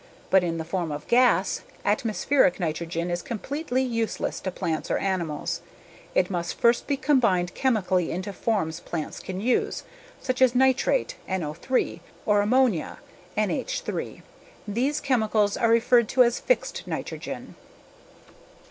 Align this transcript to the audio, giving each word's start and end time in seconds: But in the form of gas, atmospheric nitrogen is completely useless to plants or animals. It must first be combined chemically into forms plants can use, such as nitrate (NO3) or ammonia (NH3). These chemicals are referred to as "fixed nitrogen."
But 0.31 0.43
in 0.43 0.57
the 0.57 0.65
form 0.65 0.91
of 0.91 1.05
gas, 1.07 1.61
atmospheric 1.85 2.59
nitrogen 2.59 3.11
is 3.11 3.21
completely 3.21 3.83
useless 3.83 4.39
to 4.39 4.49
plants 4.49 4.89
or 4.89 4.97
animals. 4.97 5.61
It 6.15 6.31
must 6.31 6.59
first 6.59 6.87
be 6.87 6.97
combined 6.97 7.53
chemically 7.53 8.09
into 8.09 8.33
forms 8.33 8.79
plants 8.79 9.19
can 9.19 9.39
use, 9.39 9.83
such 10.19 10.41
as 10.41 10.55
nitrate 10.55 11.17
(NO3) 11.29 11.99
or 12.25 12.41
ammonia 12.41 12.97
(NH3). 13.37 14.23
These 14.67 15.01
chemicals 15.01 15.55
are 15.55 15.69
referred 15.69 16.09
to 16.09 16.23
as 16.23 16.39
"fixed 16.39 16.87
nitrogen." 16.87 17.53